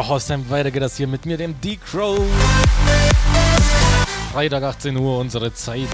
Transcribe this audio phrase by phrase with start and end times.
[0.00, 2.18] So, Haustime, weiter geht das hier mit mir, dem D-Crow.
[4.32, 5.90] Freitag 18 Uhr, unsere Zeit.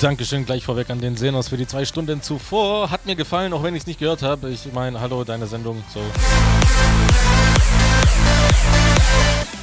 [0.00, 2.90] Dankeschön gleich vorweg an den Senos für die zwei Stunden zuvor.
[2.90, 4.48] Hat mir gefallen, auch wenn ich es nicht gehört habe.
[4.48, 5.84] Ich meine, hallo, deine Sendung.
[5.92, 6.00] So.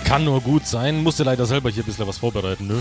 [0.05, 1.01] Kann nur gut sein.
[1.01, 2.79] Musste leider selber hier ein bisschen was vorbereiten, nö.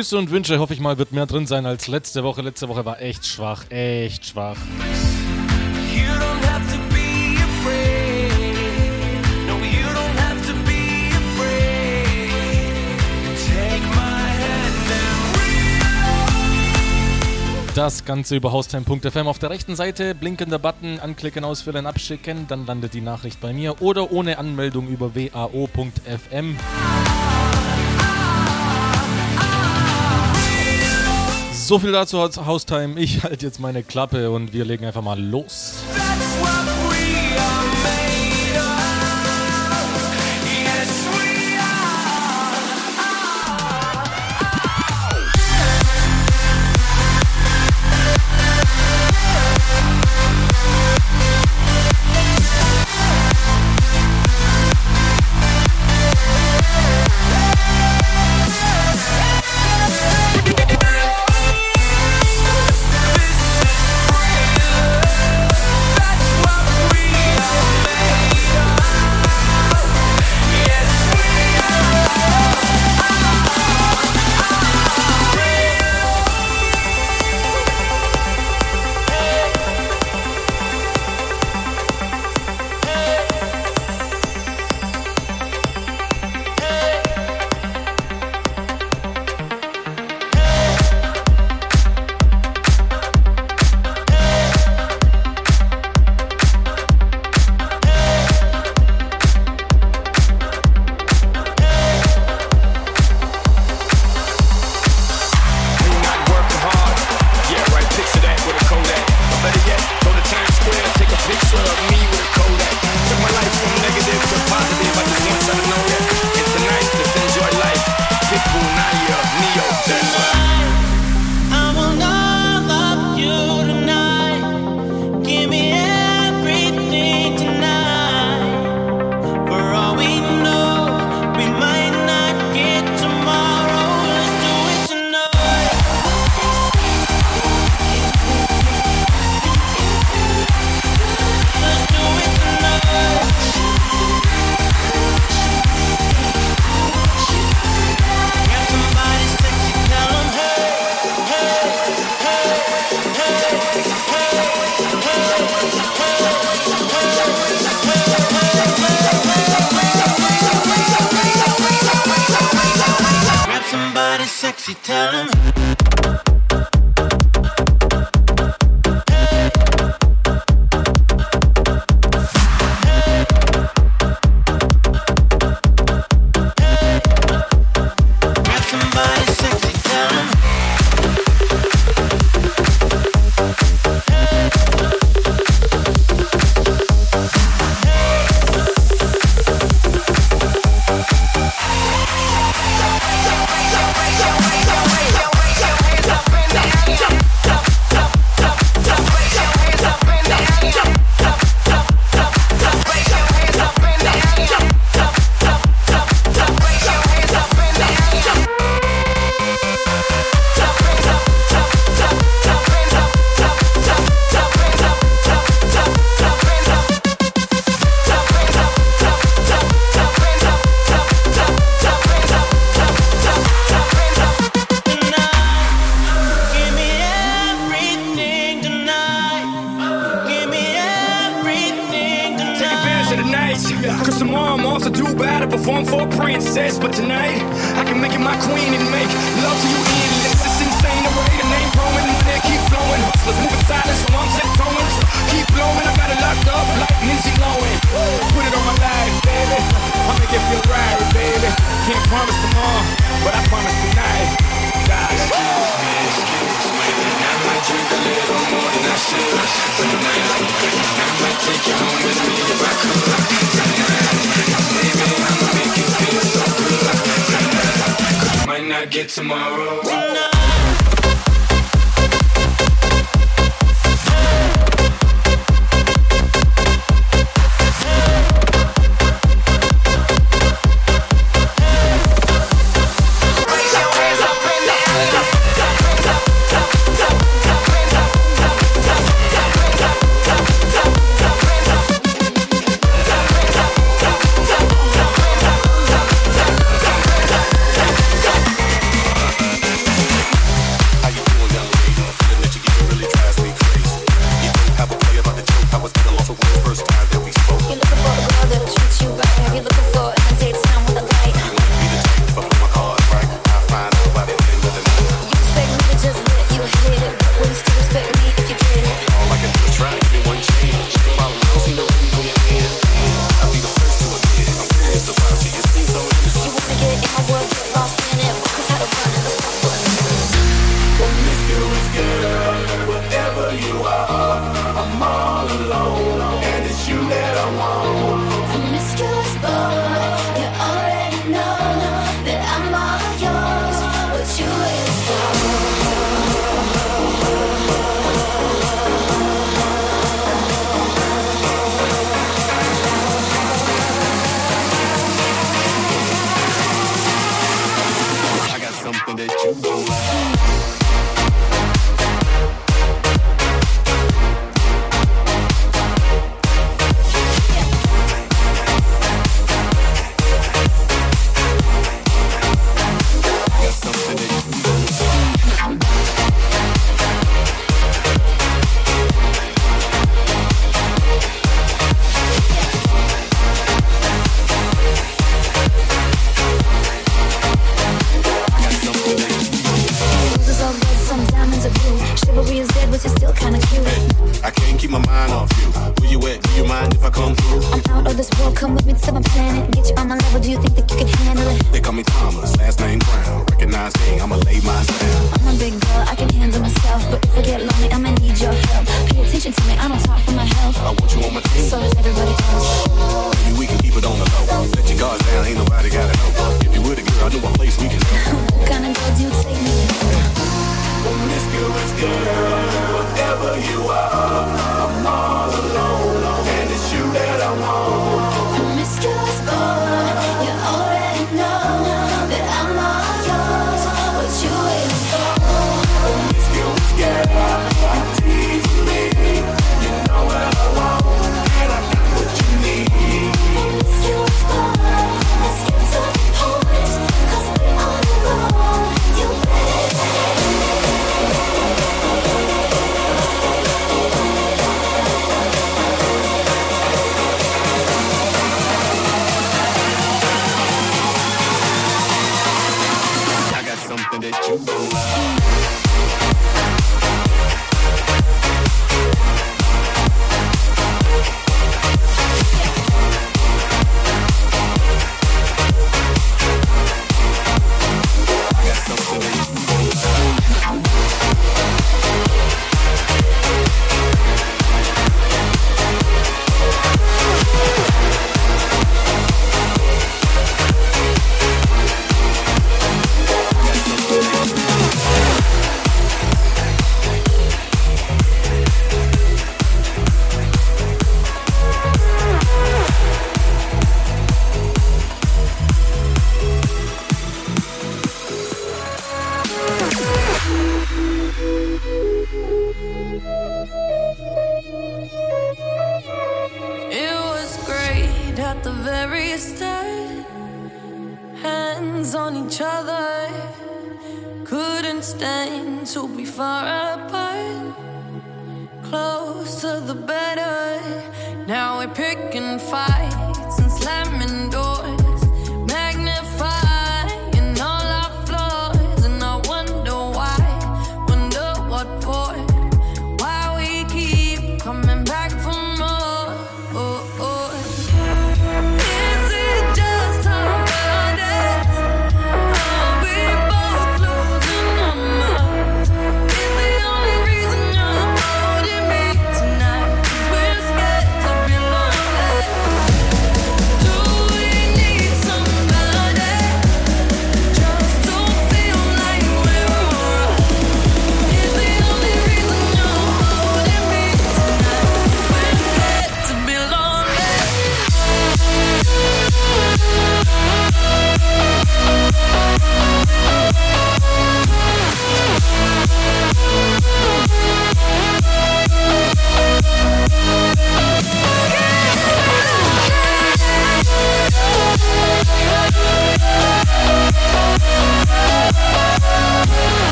[0.00, 2.40] Grüße und Wünsche, hoffe ich mal, wird mehr drin sein als letzte Woche.
[2.40, 4.56] Letzte Woche war echt schwach, echt schwach.
[17.74, 19.28] Das Ganze über haustime.fm.
[19.28, 22.46] Auf der rechten Seite blinkender Button, anklicken, ausfüllen, abschicken.
[22.48, 23.82] Dann landet die Nachricht bei mir.
[23.82, 26.56] Oder ohne Anmeldung über wao.fm.
[31.70, 32.98] So viel dazu Haustime.
[32.98, 35.84] Ich halte jetzt meine Klappe und wir legen einfach mal los.
[35.94, 36.09] drink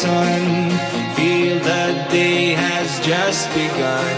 [0.00, 0.72] sun.
[1.14, 4.16] Feel the day has just begun.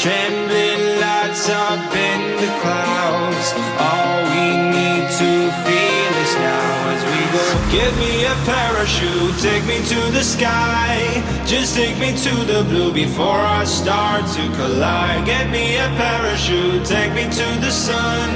[0.00, 3.48] Trembling lights up in the clouds.
[3.76, 5.32] All we need to
[5.64, 7.44] feel is now as we go.
[7.76, 10.96] Give me a parachute, take me to the sky.
[11.44, 15.26] Just take me to the blue before I start to collide.
[15.26, 18.30] Get me a parachute, take me to the sun.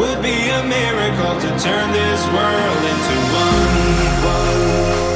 [0.00, 4.00] Would be a miracle to turn this world into one.
[4.34, 5.09] one,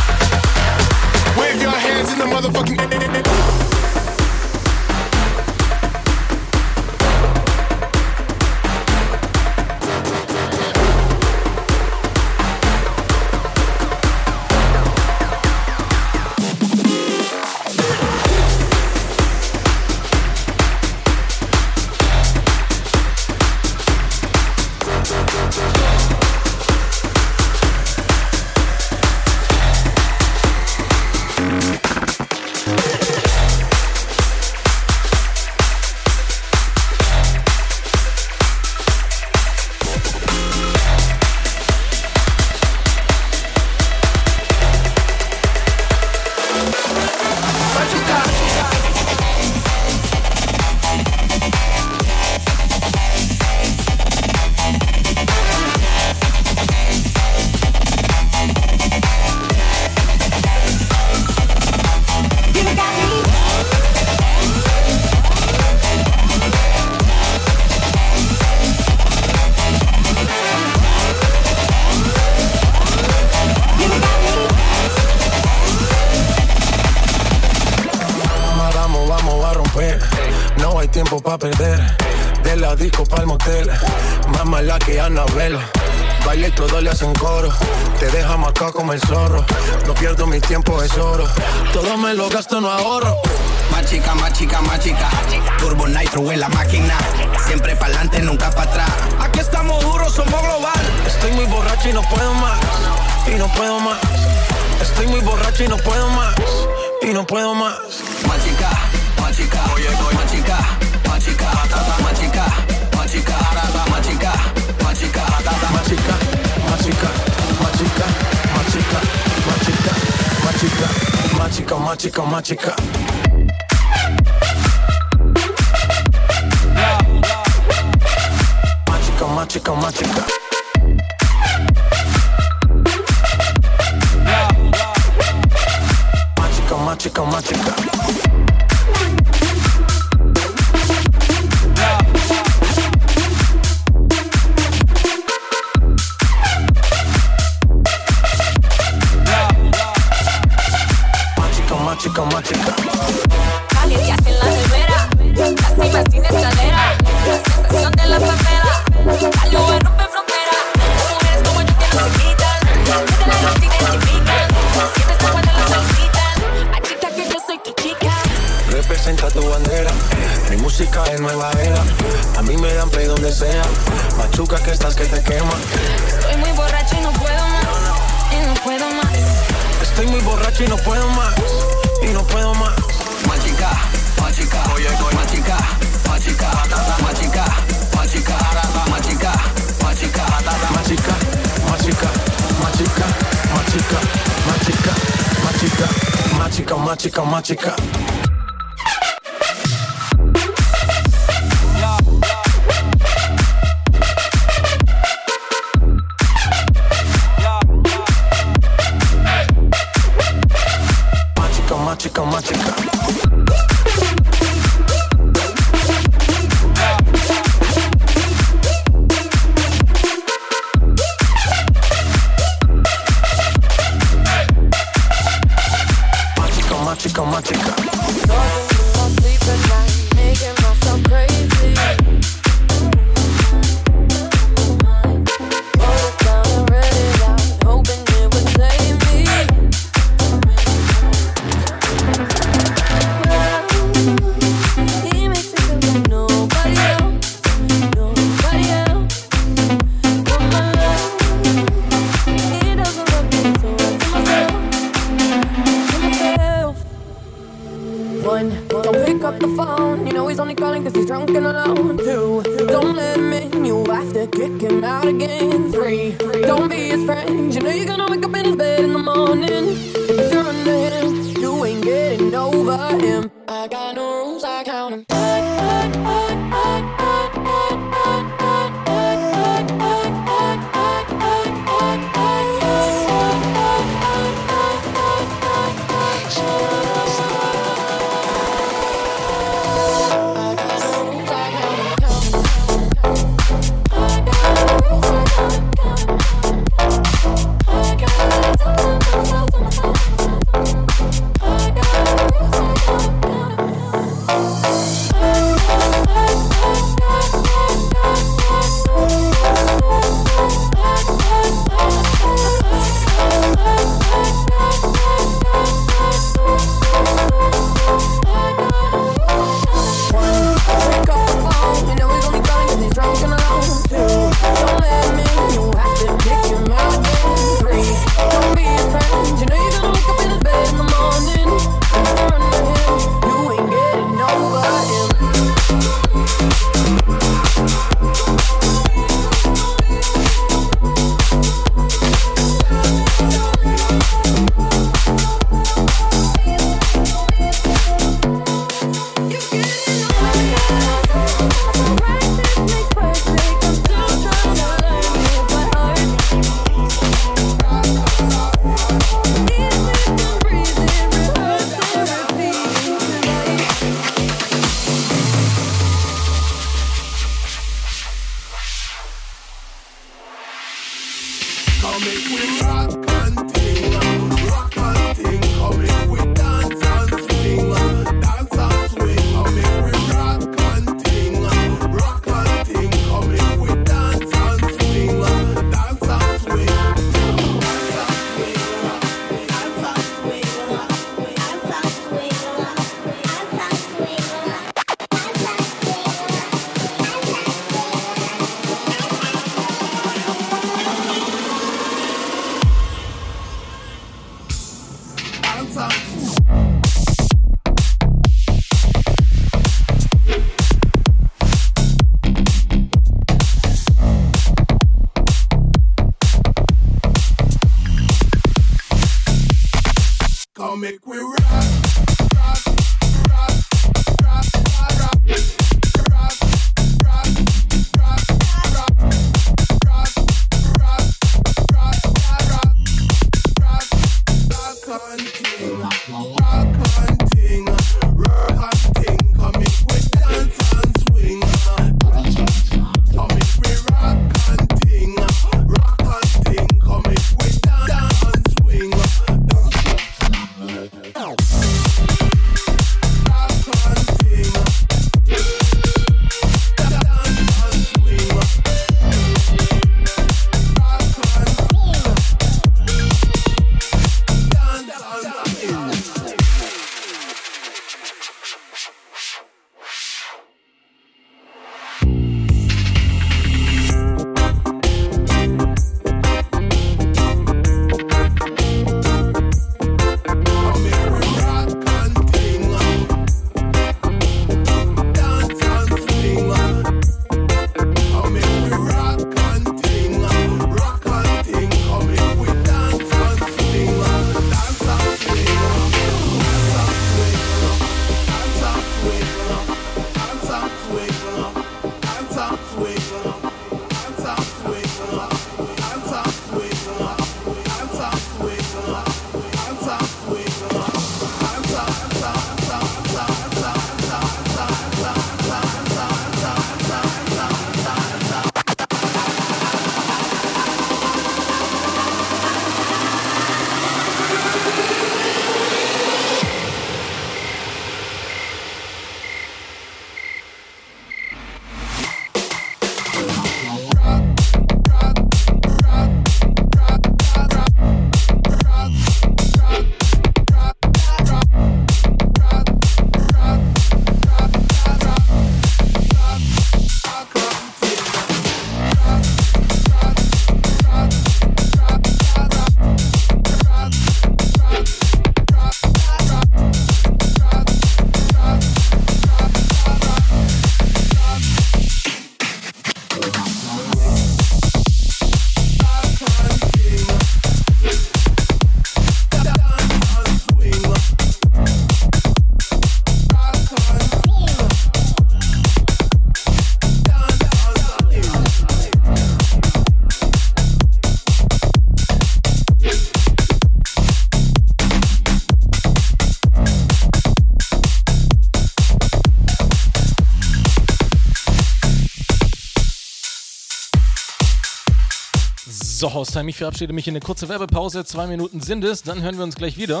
[595.98, 598.04] So, Haustime, ich verabschiede mich in eine kurze Werbepause.
[598.04, 600.00] Zwei Minuten sind es, dann hören wir uns gleich wieder.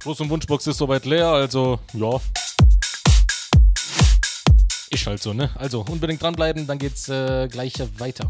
[0.00, 2.20] Groß- und Wunschbox ist soweit leer, also ja.
[4.90, 5.50] Ist halt so, ne?
[5.54, 8.28] Also unbedingt dranbleiben, dann geht's äh, gleich weiter.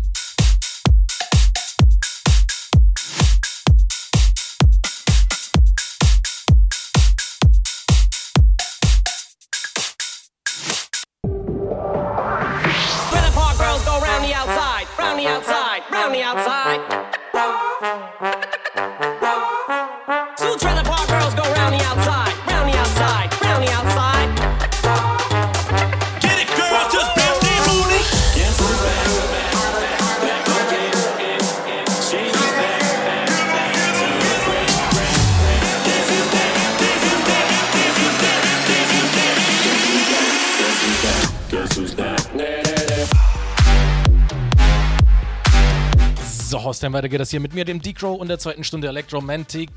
[46.68, 49.70] Haustime weiter geht das hier mit mir, dem D-Crow und der zweiten Stunde Electromantic.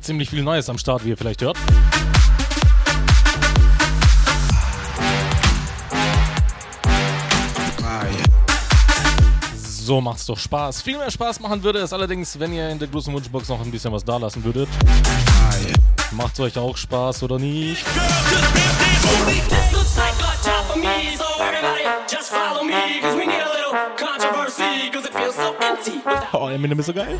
[0.00, 1.56] Ziemlich viel Neues am Start, wie ihr vielleicht hört.
[9.60, 10.82] So macht's doch Spaß.
[10.82, 13.70] Viel mehr Spaß machen würde es allerdings, wenn ihr in der großen Wunschbox noch ein
[13.70, 14.68] bisschen was da lassen würdet.
[16.10, 17.84] Macht's euch auch Spaß oder nicht?
[26.50, 27.16] euer Minimissal Guy.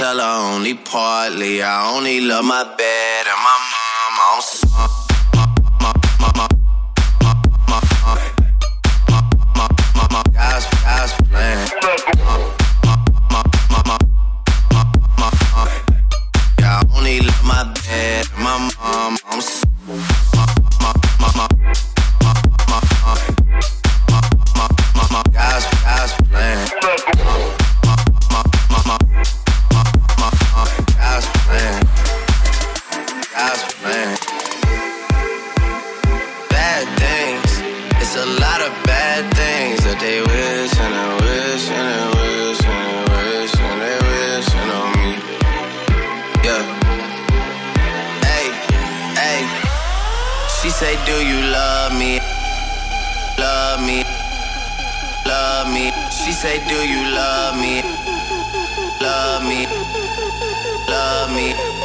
[0.00, 1.62] Tell her only partly.
[1.62, 2.64] I only love my
[38.20, 42.80] a lot of bad things that they wish and they wish and they wish and
[42.84, 45.10] they wish and they wishing on me.
[46.44, 46.62] Yeah.
[48.28, 48.46] Hey,
[49.16, 49.40] hey.
[50.60, 52.20] She say, Do you love me?
[53.40, 54.04] Love me.
[55.24, 55.88] Love me.
[56.12, 57.80] She say, Do you love me?
[59.00, 59.64] Love me.
[60.92, 61.79] Love me.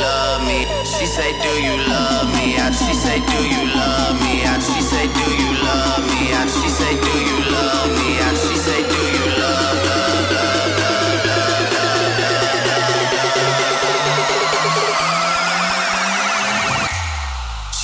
[0.00, 0.66] Love, me.
[0.84, 2.56] She say, Do you love me?
[2.56, 4.42] And she say, Do you love me?
[4.42, 6.32] And she say, Do you love me?
[6.32, 8.10] And she say, Do you love me?
[8.26, 10.04] And she say, Do you love, love.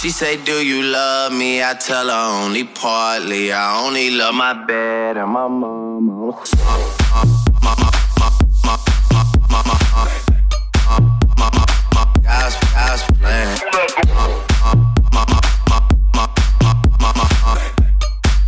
[0.01, 1.63] She say, Do you love me?
[1.63, 3.53] I tell her only partly.
[3.53, 6.31] I only love my bed and my mom.
[6.31, 8.00] God's, God's plan.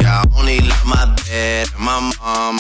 [0.04, 2.58] I only love my bed and my mom.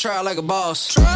[0.00, 0.94] try like a boss.
[0.94, 1.09] Try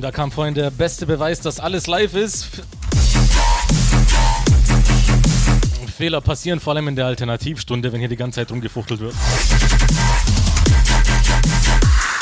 [0.00, 2.46] Hostheim, da kam vorhin der beste Beweis, dass alles live ist.
[5.96, 9.14] Fehler passieren vor allem in der Alternativstunde, wenn hier die ganze Zeit rumgefuchtelt wird.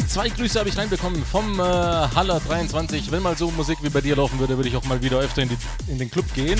[0.08, 3.12] Zwei Grüße habe ich reinbekommen vom äh, Haller 23.
[3.12, 5.42] Wenn mal so Musik wie bei dir laufen würde, würde ich auch mal wieder öfter
[5.42, 6.58] in, die, in den Club gehen.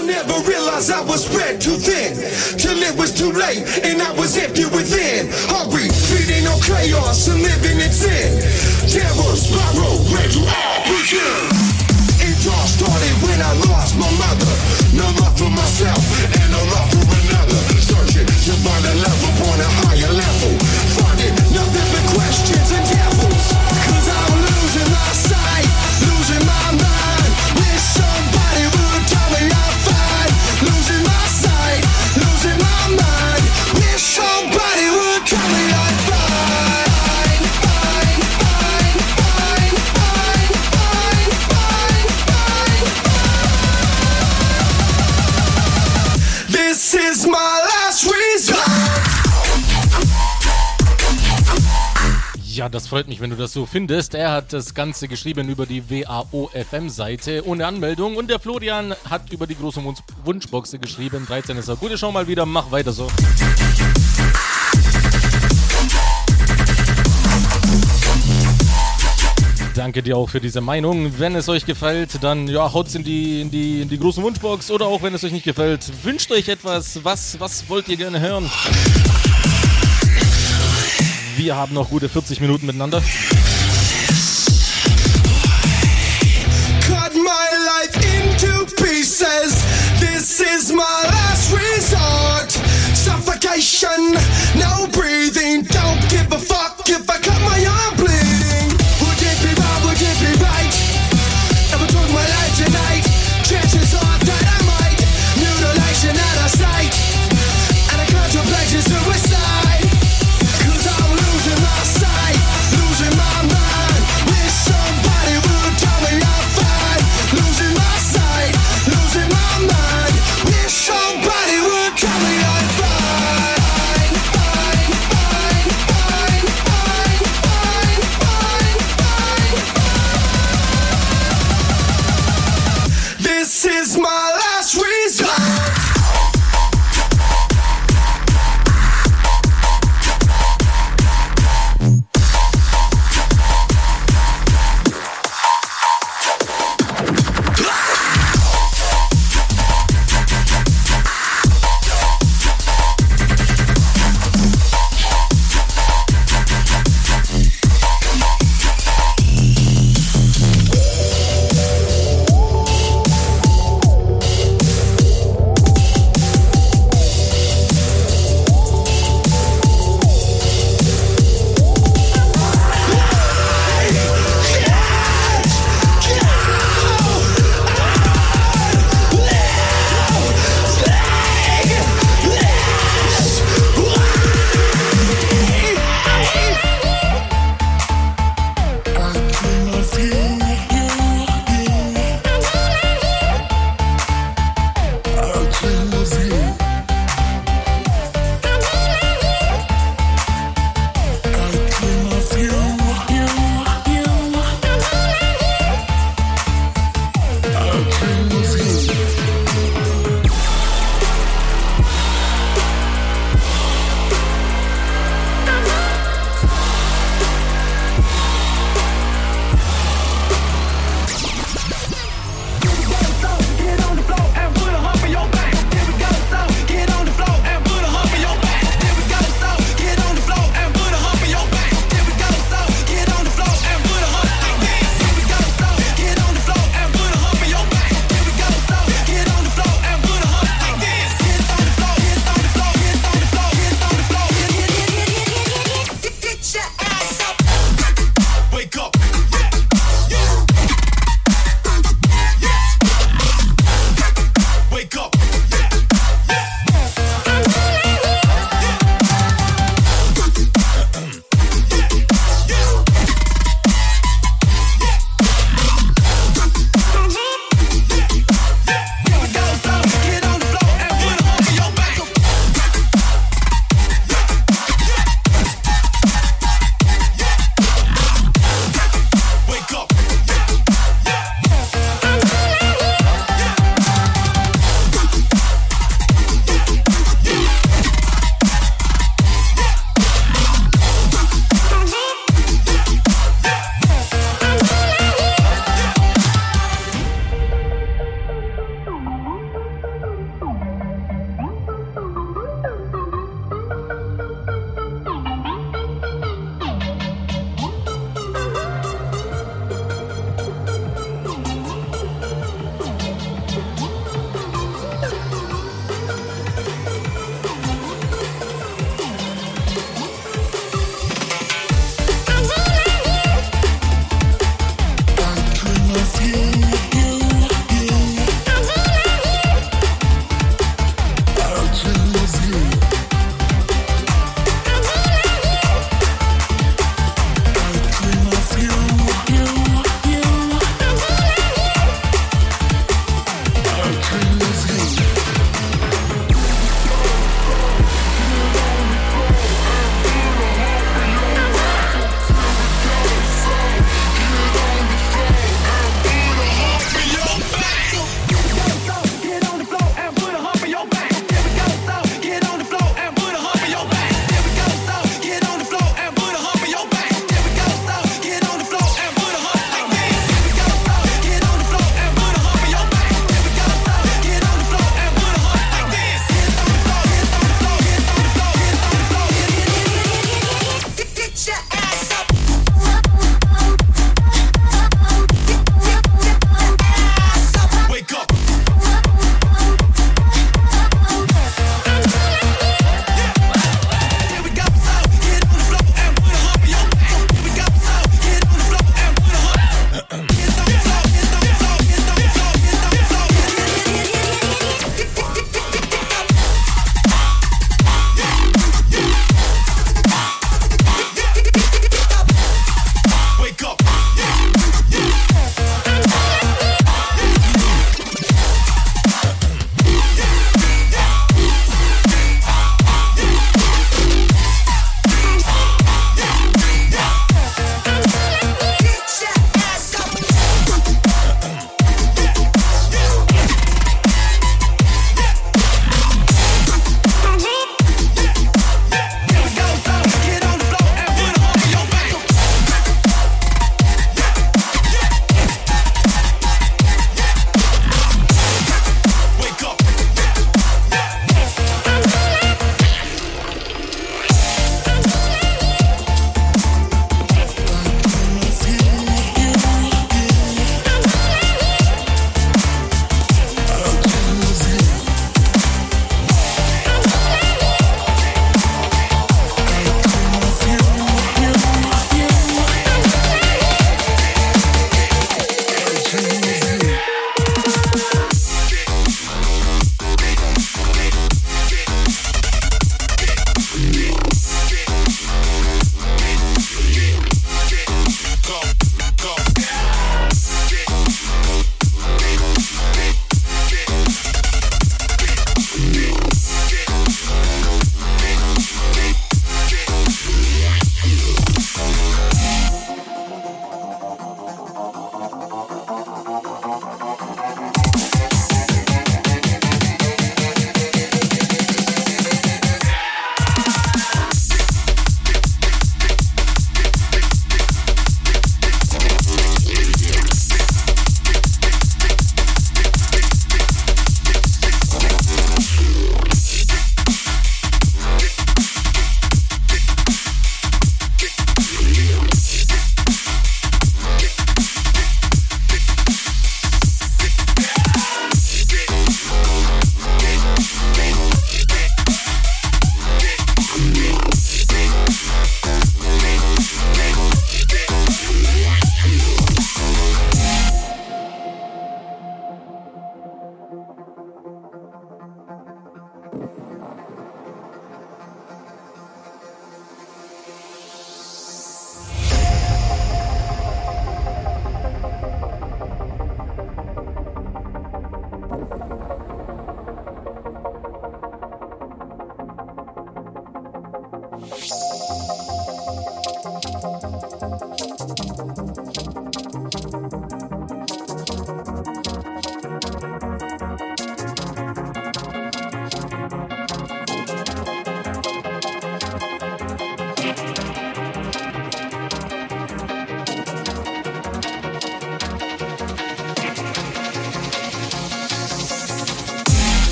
[0.00, 2.16] I never realized I was spread too thin
[2.56, 5.68] Till it was too late and I was empty within on
[6.60, 7.92] chaos and living in.
[7.92, 8.40] Sin
[8.88, 9.98] Terror spiral,
[10.30, 11.80] do I begin?
[12.22, 14.52] It all started when I lost my mother.
[14.94, 16.19] No love for myself
[52.70, 54.14] das freut mich, wenn du das so findest.
[54.14, 59.46] Er hat das Ganze geschrieben über die WAO-FM-Seite ohne Anmeldung und der Florian hat über
[59.46, 61.26] die große Wunsch Wunschboxe geschrieben.
[61.26, 61.76] 13 ist er.
[61.76, 63.08] Gute Schau mal wieder, mach weiter so.
[69.74, 71.18] Danke dir auch für diese Meinung.
[71.18, 74.70] Wenn es euch gefällt, dann ja, haut's in die, in die, in die große Wunschbox.
[74.70, 77.02] Oder auch wenn es euch nicht gefällt, wünscht euch etwas.
[77.04, 78.50] Was, was wollt ihr gerne hören?
[81.40, 83.00] Wir haben noch gute 40 Minuten miteinander.
[86.86, 89.64] cut my life into pieces.
[89.98, 92.50] This is my last resort.
[92.92, 94.12] Suffocation,
[94.54, 95.64] no breathing.
[95.64, 98.68] Don't give a fuck if I cut my arm bleeding.
[99.00, 99.80] Would it be wrong?
[99.88, 100.74] Would it be right?
[101.72, 103.04] Ever took my life tonight?
[103.48, 104.39] Chances are that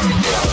[0.00, 0.47] Yeah.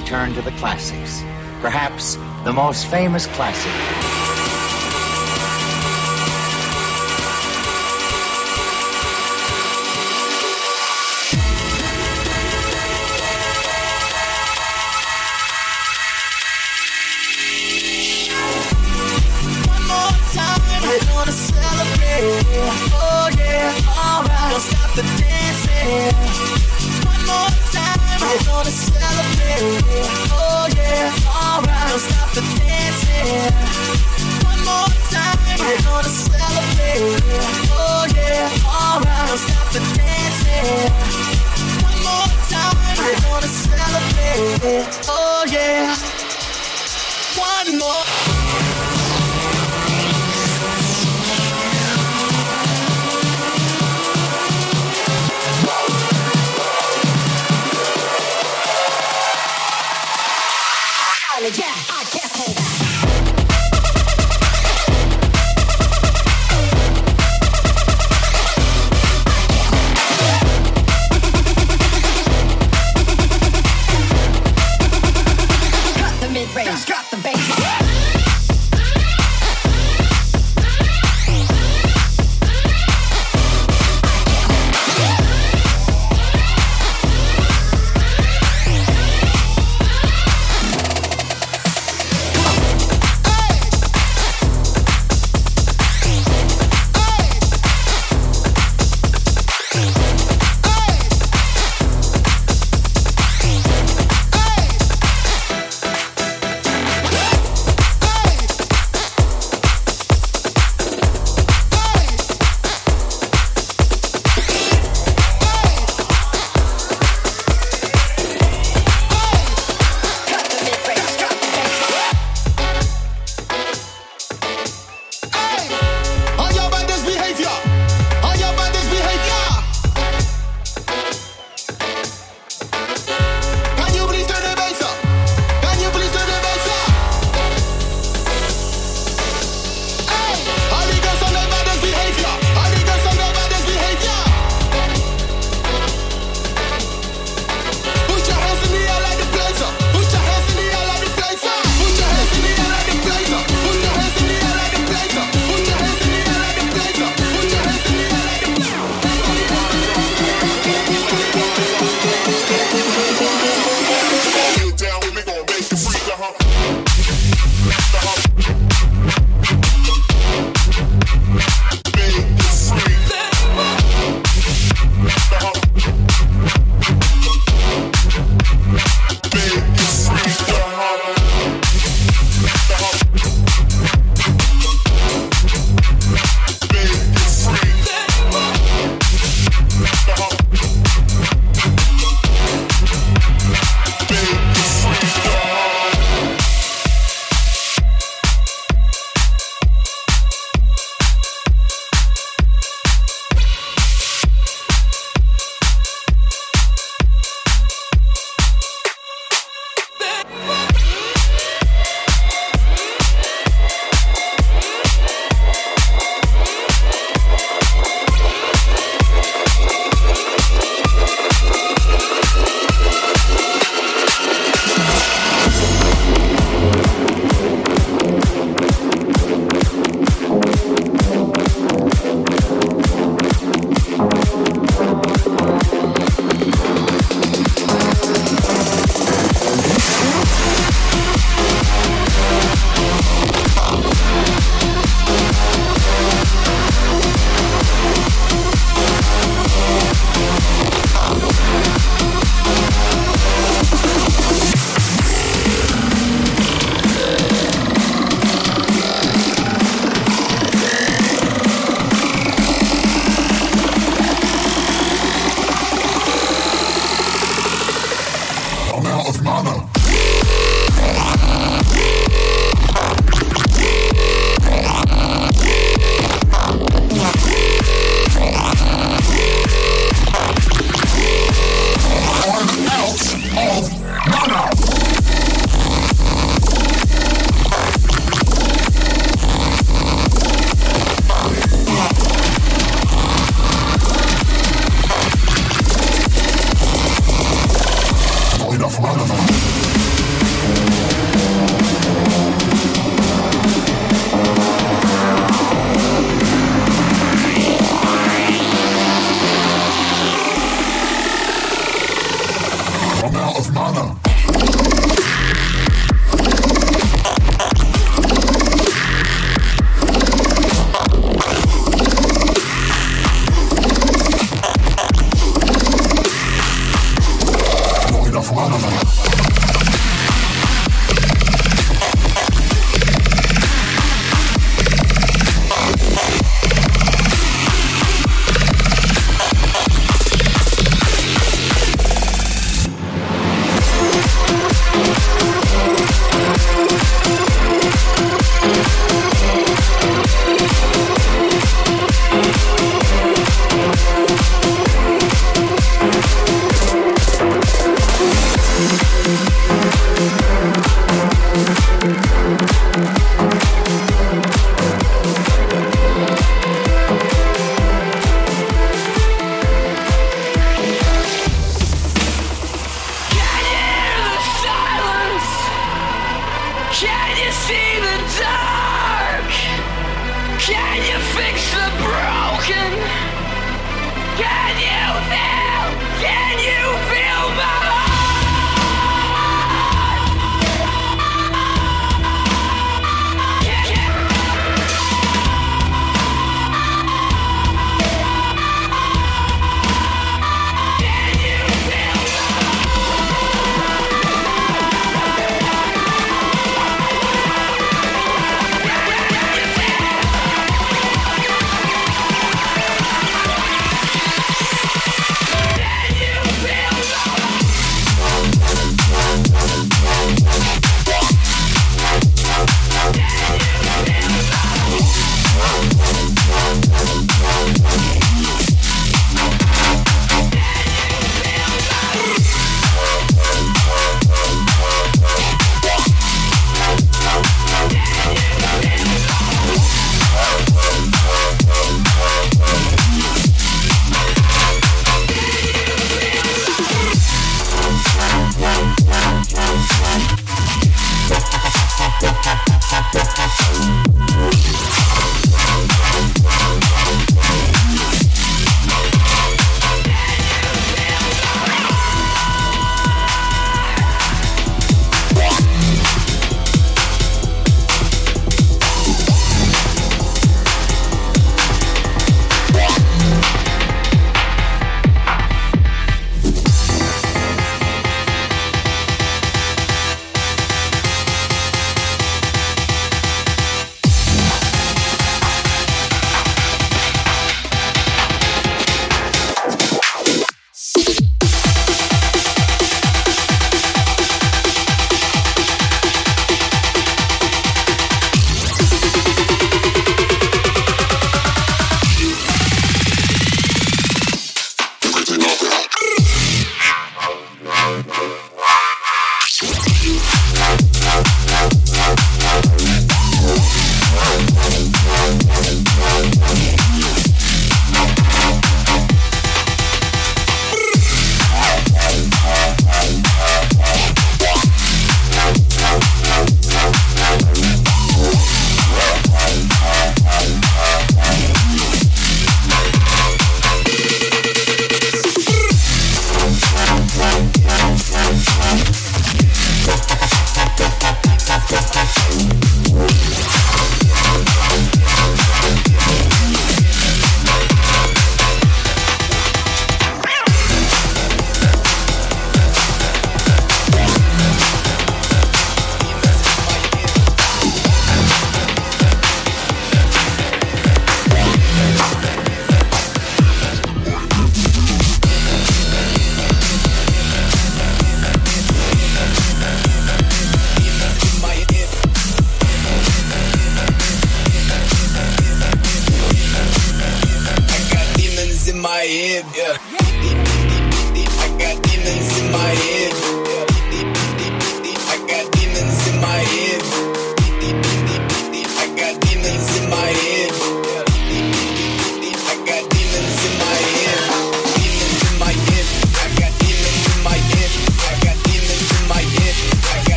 [0.00, 1.22] return to the classics,
[1.60, 2.14] perhaps
[2.44, 4.17] the most famous classic.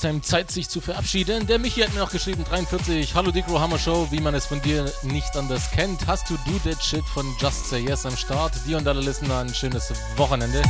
[0.00, 1.46] Deinem Zeit sich zu verabschieden.
[1.46, 4.60] Der Michi hat mir noch geschrieben, 43, Hallo Dicro Hammer Show, wie man es von
[4.62, 6.06] dir nicht anders kennt.
[6.06, 8.52] Hast du Do That Shit von Just Say Yes am Start?
[8.66, 10.62] Dir und alle Listener ein schönes Wochenende.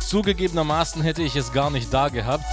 [0.00, 2.44] Zugegebenermaßen hätte ich es gar nicht da gehabt.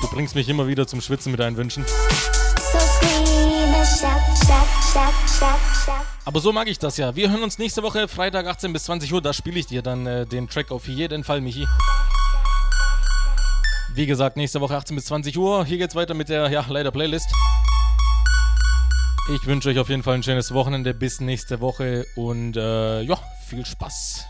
[0.00, 1.84] Du bringst mich immer wieder zum Schwitzen mit deinen Wünschen.
[1.84, 6.15] So scream and shout, shout, shout, shout, shout.
[6.26, 7.14] Aber so mag ich das ja.
[7.14, 9.22] Wir hören uns nächste Woche, Freitag 18 bis 20 Uhr.
[9.22, 11.68] Da spiele ich dir dann äh, den Track auf jeden Fall, Michi.
[13.94, 15.64] Wie gesagt, nächste Woche 18 bis 20 Uhr.
[15.64, 17.28] Hier geht's weiter mit der, ja, leider Playlist.
[19.36, 20.94] Ich wünsche euch auf jeden Fall ein schönes Wochenende.
[20.94, 24.26] Bis nächste Woche und äh, ja, viel Spaß.